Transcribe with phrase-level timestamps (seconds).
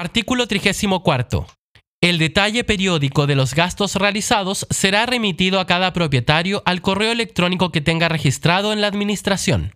[0.00, 1.44] Artículo 34.
[2.00, 7.72] El detalle periódico de los gastos realizados será remitido a cada propietario al correo electrónico
[7.72, 9.72] que tenga registrado en la Administración.